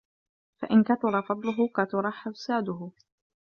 فَإِنْ 0.61 0.83
كَثُرَ 0.83 1.21
فَضْلُهُ 1.21 1.67
كَثُرَ 1.67 2.11
حُسَّادُهُ 2.11 2.91